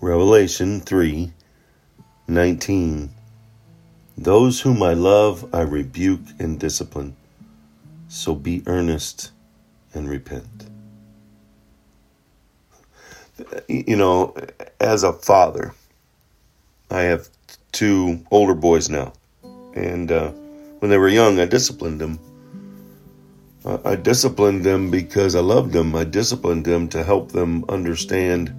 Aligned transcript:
Revelation 0.00 0.80
3 0.80 1.30
19. 2.26 3.10
Those 4.16 4.60
whom 4.60 4.82
I 4.82 4.94
love, 4.94 5.54
I 5.54 5.60
rebuke 5.60 6.22
and 6.38 6.58
discipline. 6.58 7.16
So 8.08 8.34
be 8.34 8.62
earnest 8.66 9.32
and 9.92 10.08
repent. 10.08 10.66
You 13.68 13.96
know, 13.96 14.34
as 14.78 15.02
a 15.02 15.12
father, 15.12 15.74
I 16.90 17.02
have 17.02 17.28
two 17.72 18.24
older 18.30 18.54
boys 18.54 18.88
now. 18.88 19.12
And 19.74 20.10
uh, 20.10 20.30
when 20.78 20.90
they 20.90 20.98
were 20.98 21.08
young, 21.08 21.38
I 21.40 21.44
disciplined 21.44 22.00
them. 22.00 22.18
Uh, 23.66 23.78
I 23.84 23.96
disciplined 23.96 24.64
them 24.64 24.90
because 24.90 25.34
I 25.34 25.40
loved 25.40 25.72
them. 25.72 25.94
I 25.94 26.04
disciplined 26.04 26.64
them 26.64 26.88
to 26.88 27.04
help 27.04 27.32
them 27.32 27.64
understand 27.68 28.54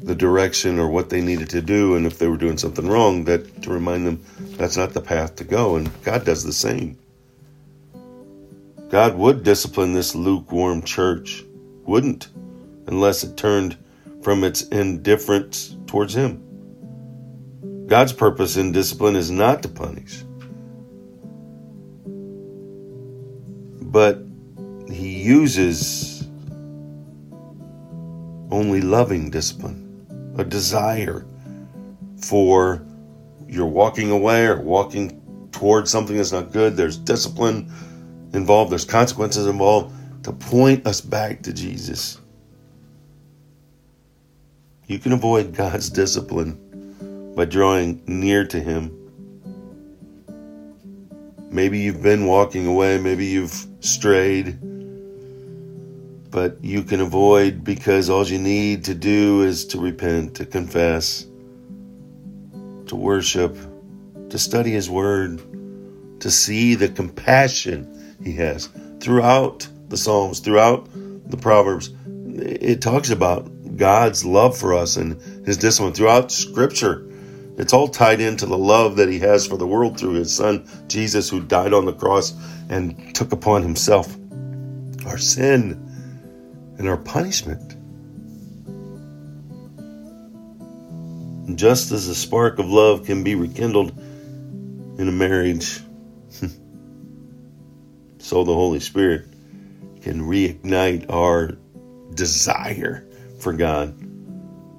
the 0.00 0.14
direction 0.14 0.78
or 0.78 0.88
what 0.88 1.10
they 1.10 1.20
needed 1.20 1.50
to 1.50 1.62
do. 1.62 1.94
And 1.94 2.06
if 2.06 2.18
they 2.18 2.26
were 2.26 2.36
doing 2.36 2.58
something 2.58 2.88
wrong, 2.88 3.24
that 3.24 3.62
to 3.62 3.70
remind 3.70 4.06
them 4.06 4.24
that's 4.56 4.76
not 4.76 4.92
the 4.92 5.00
path 5.00 5.36
to 5.36 5.44
go. 5.44 5.76
And 5.76 5.90
God 6.02 6.24
does 6.24 6.44
the 6.44 6.52
same. 6.52 6.98
God 8.88 9.16
would 9.16 9.44
discipline 9.44 9.92
this 9.92 10.14
lukewarm 10.16 10.82
church, 10.82 11.44
wouldn't, 11.84 12.28
unless 12.88 13.22
it 13.22 13.36
turned 13.36 13.76
from 14.22 14.42
its 14.42 14.62
indifference 14.62 15.76
towards 15.86 16.14
Him. 16.14 16.42
God's 17.86 18.12
purpose 18.12 18.56
in 18.56 18.72
discipline 18.72 19.16
is 19.16 19.30
not 19.30 19.62
to 19.62 19.68
punish, 19.68 20.24
but 23.80 24.24
He 24.90 25.22
uses 25.22 26.28
only 28.50 28.80
loving 28.80 29.30
discipline, 29.30 29.89
a 30.36 30.44
desire 30.44 31.26
for 32.18 32.84
you're 33.48 33.66
walking 33.66 34.10
away 34.10 34.46
or 34.46 34.60
walking 34.60 35.48
towards 35.52 35.90
something 35.90 36.16
that's 36.16 36.32
not 36.32 36.52
good. 36.52 36.76
There's 36.76 36.96
discipline 36.96 37.72
involved, 38.32 38.70
there's 38.70 38.84
consequences 38.84 39.46
involved 39.46 39.94
to 40.24 40.32
point 40.32 40.86
us 40.86 41.00
back 41.00 41.42
to 41.42 41.52
Jesus. 41.52 42.18
You 44.86 44.98
can 44.98 45.12
avoid 45.12 45.54
God's 45.54 45.90
discipline 45.90 47.32
by 47.36 47.44
drawing 47.44 48.02
near 48.06 48.44
to 48.46 48.60
Him. 48.60 48.96
Maybe 51.50 51.80
you've 51.80 52.02
been 52.02 52.26
walking 52.26 52.66
away, 52.66 52.98
maybe 52.98 53.26
you've 53.26 53.66
strayed, 53.80 54.58
but 56.30 56.62
you 56.62 56.82
can 56.82 57.00
avoid 57.00 57.64
because 57.64 58.08
all 58.08 58.26
you 58.26 58.38
need 58.38 58.84
to 58.84 58.94
do 58.94 59.42
is 59.42 59.64
to 59.66 59.80
repent, 59.80 60.36
to 60.36 60.46
confess, 60.46 61.26
to 62.86 62.96
worship, 62.96 63.56
to 64.30 64.38
study 64.38 64.70
His 64.70 64.88
Word, 64.88 65.40
to 66.20 66.30
see 66.30 66.74
the 66.74 66.88
compassion 66.88 68.16
he 68.22 68.32
has. 68.34 68.68
Throughout 69.00 69.66
the 69.88 69.96
Psalms, 69.96 70.40
throughout 70.40 70.88
the 71.30 71.36
Proverbs, 71.36 71.92
it 72.36 72.80
talks 72.80 73.10
about 73.10 73.76
God's 73.76 74.24
love 74.24 74.56
for 74.56 74.74
us 74.74 74.96
and 74.96 75.20
his 75.46 75.56
discipline. 75.56 75.94
Throughout 75.94 76.30
Scripture, 76.30 77.06
it's 77.56 77.72
all 77.72 77.88
tied 77.88 78.20
into 78.20 78.46
the 78.46 78.58
love 78.58 78.96
that 78.96 79.08
he 79.08 79.18
has 79.20 79.46
for 79.46 79.56
the 79.56 79.66
world 79.66 79.98
through 79.98 80.14
his 80.14 80.34
son, 80.34 80.68
Jesus, 80.86 81.28
who 81.28 81.40
died 81.40 81.72
on 81.72 81.86
the 81.86 81.92
cross 81.92 82.34
and 82.68 83.14
took 83.14 83.32
upon 83.32 83.62
himself 83.62 84.16
our 85.06 85.18
sin 85.18 85.89
and 86.80 86.88
our 86.88 86.96
punishment. 86.96 87.76
just 91.56 91.90
as 91.92 92.08
a 92.08 92.14
spark 92.14 92.58
of 92.58 92.70
love 92.70 93.04
can 93.04 93.22
be 93.22 93.34
rekindled 93.34 93.90
in 94.98 95.08
a 95.08 95.12
marriage, 95.12 95.80
so 98.18 98.44
the 98.44 98.54
Holy 98.54 98.80
Spirit 98.80 99.26
can 100.00 100.22
reignite 100.22 101.10
our 101.10 101.58
desire 102.14 103.06
for 103.40 103.52
God 103.52 103.94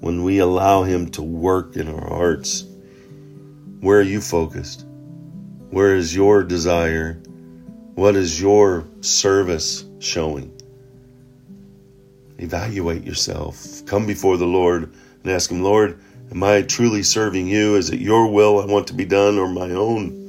when 0.00 0.22
we 0.22 0.38
allow 0.38 0.82
Him 0.84 1.10
to 1.10 1.22
work 1.22 1.76
in 1.76 1.88
our 1.88 2.08
hearts. 2.08 2.64
Where 3.80 3.98
are 3.98 4.02
you 4.02 4.20
focused? 4.20 4.84
Where 5.70 5.94
is 5.94 6.14
your 6.14 6.44
desire? 6.44 7.14
What 7.94 8.14
is 8.14 8.40
your 8.40 8.86
service 9.00 9.84
showing? 9.98 10.57
Evaluate 12.38 13.04
yourself. 13.04 13.84
Come 13.86 14.06
before 14.06 14.36
the 14.36 14.46
Lord 14.46 14.92
and 15.22 15.32
ask 15.32 15.50
Him, 15.50 15.62
Lord, 15.62 15.98
am 16.30 16.42
I 16.44 16.62
truly 16.62 17.02
serving 17.02 17.48
you? 17.48 17.74
Is 17.74 17.90
it 17.90 18.00
your 18.00 18.30
will 18.30 18.60
I 18.60 18.66
want 18.66 18.86
to 18.88 18.94
be 18.94 19.04
done 19.04 19.38
or 19.38 19.48
my 19.48 19.70
own? 19.70 20.28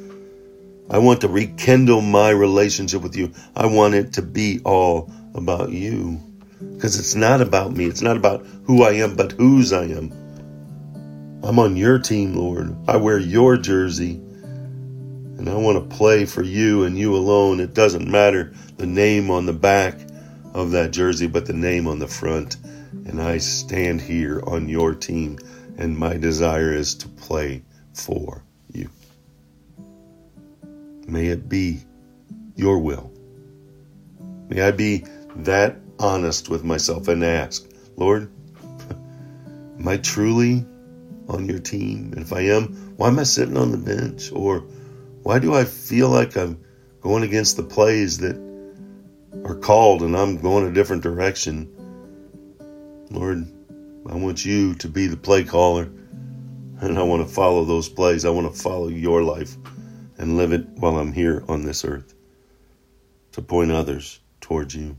I 0.90 0.98
want 0.98 1.22
to 1.22 1.28
rekindle 1.28 2.02
my 2.02 2.32
relationship 2.32 3.04
with 3.04 3.16
you. 3.16 3.32
I 3.56 3.68
want 3.68 3.94
it 3.94 4.14
to 4.14 4.24
be 4.24 4.60
all 4.66 5.12
about 5.36 5.72
you. 5.72 6.20
Because 6.60 6.98
it's 6.98 7.14
not 7.14 7.42
about 7.42 7.74
me. 7.74 7.86
It's 7.86 8.02
not 8.02 8.18
about 8.18 8.44
who 8.64 8.82
I 8.84 8.94
am, 8.94 9.16
but 9.16 9.34
whose 9.34 9.72
I 9.72 9.84
am. 9.84 10.12
I'm 11.44 11.60
on 11.60 11.76
your 11.78 12.00
team, 12.00 12.34
Lord. 12.34 12.76
I 12.88 12.98
wear 12.98 13.20
your 13.20 13.56
jersey. 13.56 14.16
And 14.16 15.48
I 15.48 15.56
want 15.56 15.78
to 15.78 15.96
play 15.96 16.26
for 16.26 16.42
you 16.42 16.84
and 16.84 16.98
you 16.98 17.16
alone. 17.16 17.60
It 17.60 17.76
doesn't 17.76 18.10
matter 18.10 18.52
the 18.78 18.88
name 18.88 19.30
on 19.30 19.46
the 19.46 19.54
back 19.54 19.96
of 20.54 20.72
that 20.72 20.92
jersey, 20.92 21.28
but 21.28 21.46
the 21.46 21.54
name 21.54 21.88
on 21.88 22.00
the 22.00 22.08
front. 22.08 22.58
And 23.06 23.22
I 23.22 23.38
stand 23.38 24.02
here 24.02 24.42
on 24.46 24.70
your 24.70 24.94
team. 24.94 25.38
And 25.78 25.98
my 25.98 26.18
desire 26.18 26.74
is 26.74 26.96
to 26.96 27.08
play 27.08 27.64
for 27.94 28.44
you. 28.72 28.90
May 31.08 31.28
it 31.28 31.48
be 31.48 31.82
your 32.56 32.80
will. 32.80 33.12
May 34.50 34.62
I 34.62 34.72
be 34.72 35.06
that 35.38 35.78
honest 36.00 36.50
with 36.50 36.64
myself 36.64 37.08
and 37.08 37.24
ask, 37.24 37.66
Lord, 37.96 38.30
am 39.80 39.88
I 39.88 39.98
truly 39.98 40.66
on 41.28 41.48
your 41.48 41.60
team? 41.60 42.12
And 42.14 42.22
if 42.24 42.34
I 42.34 42.42
am, 42.42 42.96
why 42.98 43.08
am 43.08 43.20
I 43.20 43.24
sitting 43.24 43.58
on 43.58 43.72
the 43.72 43.78
bench? 43.78 44.32
Or 44.32 44.60
why 45.24 45.40
do 45.40 45.54
I 45.54 45.64
feel 45.64 46.10
like 46.10 46.36
I'm 46.36 46.60
going 47.02 47.24
against 47.24 47.58
the 47.58 47.64
plays 47.64 48.18
that 48.20 48.49
are 49.46 49.56
called 49.56 50.02
and 50.02 50.16
I'm 50.16 50.38
going 50.38 50.66
a 50.66 50.74
different 50.74 51.04
direction? 51.04 51.70
Lord, 53.12 53.46
I 54.08 54.16
want 54.16 54.46
you 54.46 54.76
to 54.76 54.88
be 54.88 55.08
the 55.08 55.18
play 55.18 55.44
caller 55.44 55.90
and 56.82 56.98
I 56.98 57.04
want 57.04 57.28
to 57.28 57.34
follow 57.34 57.66
those 57.66 57.90
plays. 57.90 58.26
I 58.26 58.30
want 58.30 58.54
to 58.54 58.62
follow 58.62 58.88
your 58.88 59.24
life 59.24 59.56
and 60.18 60.38
live 60.38 60.52
it 60.52 60.68
while 60.76 60.98
I'm 60.98 61.14
here 61.14 61.44
on 61.48 61.64
this 61.64 61.84
earth 61.86 62.14
to 63.34 63.42
point 63.42 63.72
others 63.72 64.20
towards 64.42 64.76
you. 64.76 64.98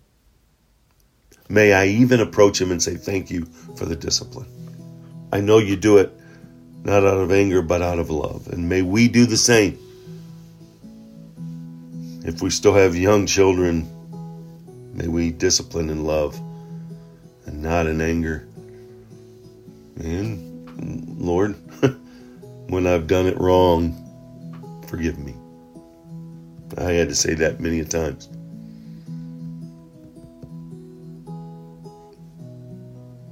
May 1.48 1.72
I 1.72 1.86
even 1.86 2.20
approach 2.20 2.60
him 2.60 2.70
and 2.70 2.82
say, 2.82 2.94
Thank 2.94 3.30
you 3.30 3.44
for 3.76 3.84
the 3.84 3.96
discipline. 3.96 4.48
I 5.32 5.40
know 5.40 5.58
you 5.58 5.76
do 5.76 5.98
it 5.98 6.12
not 6.84 7.04
out 7.04 7.18
of 7.18 7.30
anger, 7.30 7.62
but 7.62 7.82
out 7.82 7.98
of 7.98 8.10
love. 8.10 8.48
And 8.48 8.68
may 8.68 8.82
we 8.82 9.08
do 9.08 9.26
the 9.26 9.36
same. 9.36 9.78
If 12.24 12.42
we 12.42 12.50
still 12.50 12.74
have 12.74 12.96
young 12.96 13.26
children, 13.26 13.88
may 15.00 15.08
we 15.08 15.30
discipline 15.30 15.88
in 15.88 16.04
love 16.04 16.38
and 17.46 17.62
not 17.62 17.86
in 17.86 18.02
anger. 18.02 18.46
And 19.96 21.18
Lord, 21.18 21.56
when 22.68 22.86
I've 22.86 23.06
done 23.06 23.26
it 23.26 23.40
wrong, 23.40 23.96
forgive 24.88 25.18
me. 25.18 25.34
I 26.76 26.92
had 26.92 27.08
to 27.08 27.14
say 27.14 27.32
that 27.34 27.60
many 27.60 27.82
times. 27.82 28.28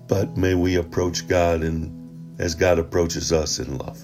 But 0.09 0.39
may 0.39 0.55
we 0.55 0.77
approach 0.77 1.29
God 1.29 1.63
and 1.63 2.41
as 2.41 2.55
God 2.55 2.79
approaches 2.79 3.31
us 3.31 3.59
in 3.59 3.77
love. 3.77 4.03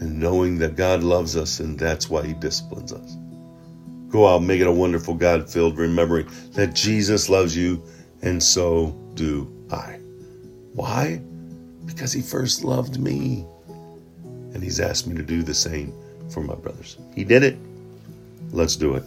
And 0.00 0.18
knowing 0.18 0.58
that 0.58 0.74
God 0.74 1.04
loves 1.04 1.36
us 1.36 1.60
and 1.60 1.78
that's 1.78 2.10
why 2.10 2.26
he 2.26 2.32
disciplines 2.32 2.92
us. 2.92 3.16
Go 4.12 4.28
out, 4.28 4.42
make 4.42 4.60
it 4.60 4.66
a 4.66 4.72
wonderful 4.72 5.14
God 5.14 5.50
filled, 5.50 5.78
remembering 5.78 6.28
that 6.52 6.74
Jesus 6.74 7.28
loves 7.28 7.56
you 7.56 7.82
and 8.20 8.40
so 8.40 8.94
do 9.14 9.50
I. 9.70 9.98
Why? 10.74 11.20
Because 11.86 12.12
he 12.12 12.22
first 12.22 12.62
loved 12.62 13.00
me. 13.00 13.44
And 14.54 14.62
He's 14.62 14.80
asked 14.80 15.06
me 15.06 15.16
to 15.16 15.22
do 15.22 15.42
the 15.42 15.54
same 15.54 15.94
for 16.30 16.42
my 16.42 16.54
brothers. 16.54 16.98
He 17.14 17.24
did 17.24 17.42
it. 17.42 17.56
Let's 18.52 18.76
do 18.76 18.94
it. 18.94 19.04